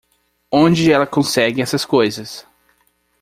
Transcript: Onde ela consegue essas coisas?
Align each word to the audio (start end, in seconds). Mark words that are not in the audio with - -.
Onde 0.51 0.89
ela 0.91 1.05
consegue 1.05 1.61
essas 1.61 1.85
coisas? 1.85 2.43